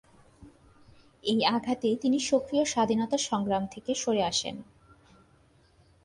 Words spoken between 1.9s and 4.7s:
তিনি সক্রিয় স্বাধীনতা সংগ্রাম থেকে সরে আসেন।